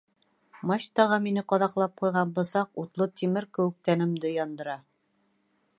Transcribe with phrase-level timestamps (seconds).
[0.69, 4.79] Мачтаға мине ҡаҙаҡлап ҡуйған бысаҡ, утлы тимер кеүек, тәнемде яндыра.